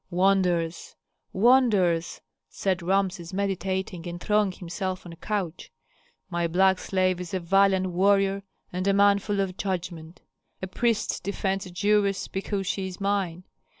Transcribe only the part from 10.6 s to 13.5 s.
priest defends a Jewess, because she is mine.